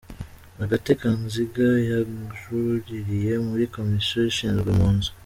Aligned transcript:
Agathe 0.63 0.91
Kanziga 1.01 1.67
yajuririye 1.89 3.33
muri 3.47 3.63
Komisiyo 3.75 4.19
ishinzwe 4.31 4.67
impunzi. 4.73 5.09